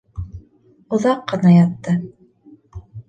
[0.97, 1.95] Оҙаҡ ҡына ятты.